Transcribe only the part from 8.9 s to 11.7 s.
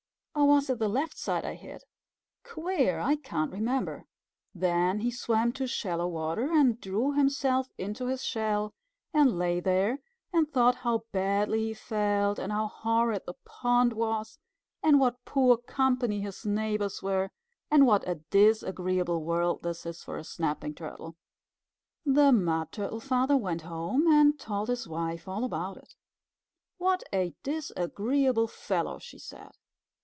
and lay there and thought how badly